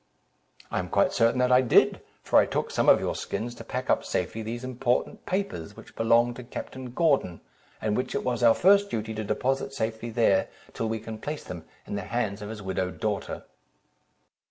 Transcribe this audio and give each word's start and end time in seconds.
"I 0.71 0.79
am 0.79 0.89
quite 0.89 1.13
certain 1.13 1.37
that 1.41 1.51
I 1.51 1.61
did; 1.61 2.01
for 2.23 2.39
I 2.39 2.47
took 2.47 2.71
some 2.71 2.89
of 2.89 2.99
your 2.99 3.13
skins 3.13 3.53
to 3.53 3.63
pack 3.63 3.87
up 3.87 4.03
safely 4.03 4.41
those 4.41 4.63
important 4.63 5.27
papers 5.27 5.77
which 5.77 5.95
belonged 5.95 6.37
to 6.37 6.43
Captain 6.43 6.89
Gordon, 6.91 7.39
and 7.79 7.95
which 7.95 8.15
it 8.15 8.23
was 8.23 8.41
our 8.41 8.55
first 8.55 8.89
duty 8.89 9.13
to 9.13 9.23
deposit 9.23 9.73
safely 9.73 10.09
there, 10.09 10.47
till 10.73 10.89
we 10.89 10.99
can 10.99 11.19
place 11.19 11.43
them 11.43 11.65
in 11.85 11.93
the 11.93 12.01
hands 12.01 12.41
of 12.41 12.49
his 12.49 12.63
widowed 12.63 12.99
daughter." 12.99 13.43